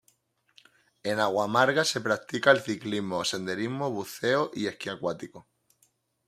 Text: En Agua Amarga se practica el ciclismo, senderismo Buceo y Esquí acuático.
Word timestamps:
En 1.03 1.19
Agua 1.19 1.43
Amarga 1.45 1.83
se 1.85 2.01
practica 2.01 2.49
el 2.49 2.59
ciclismo, 2.61 3.23
senderismo 3.23 3.91
Buceo 3.91 4.49
y 4.51 4.65
Esquí 4.65 4.89
acuático. 4.89 5.47